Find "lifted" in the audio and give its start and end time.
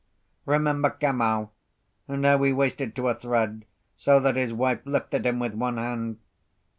4.83-5.27